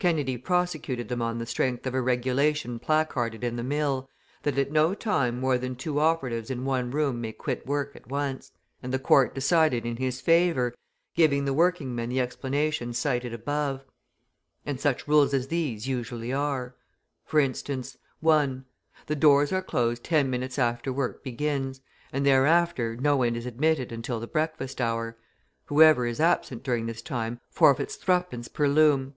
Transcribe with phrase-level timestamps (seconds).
[0.00, 4.08] Kennedy prosecuted them on the strength of a regulation placarded in the mill,
[4.44, 8.06] that at no time more than two operatives in one room may quit work at
[8.06, 8.52] once.
[8.80, 10.72] And the court decided in his favour,
[11.16, 13.80] giving the working men the explanation cited above.
[13.80, 13.82] {179a}
[14.66, 16.76] And such rules as these usually are!
[17.24, 18.64] For instance: 1.
[19.06, 21.80] The doors are closed ten minutes after work begins,
[22.12, 25.18] and thereafter no one is admitted until the breakfast hour;
[25.64, 28.52] whoever is absent during this time forfeits 3d.
[28.52, 29.14] per loom.